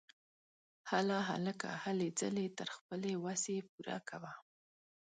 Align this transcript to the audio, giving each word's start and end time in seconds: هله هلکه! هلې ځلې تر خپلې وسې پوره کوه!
هله 0.91 1.17
هلکه! 1.29 1.69
هلې 1.83 2.09
ځلې 2.19 2.45
تر 2.57 2.67
خپلې 2.77 3.13
وسې 3.25 3.57
پوره 3.69 3.97
کوه! 4.09 4.31